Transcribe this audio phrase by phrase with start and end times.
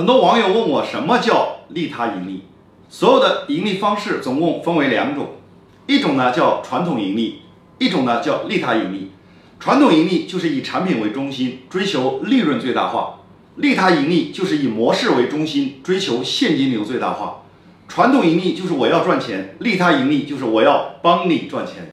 [0.00, 2.44] 很多网友问我什么叫利他盈利
[2.88, 5.32] 所有的盈利方式总共分为两种
[5.86, 7.42] 一种呢叫传统盈利
[7.76, 9.10] 一种呢叫利他盈利。
[9.58, 13.18] 传统盈利就是以产品为中心追求利润最大化
[13.56, 17.42] 利他盈利就是以模式为中心追求现金流最大化。
[17.86, 21.88] 传统盈利就是我要赚钱利他盈利就是我要帮你赚钱。